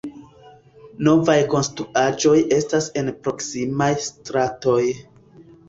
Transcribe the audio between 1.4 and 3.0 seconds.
konstruaĵoj estas